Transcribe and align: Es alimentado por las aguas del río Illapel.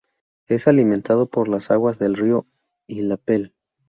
Es 0.47 0.67
alimentado 0.67 1.27
por 1.29 1.47
las 1.47 1.69
aguas 1.69 1.99
del 1.99 2.15
río 2.15 2.47
Illapel. 2.87 3.53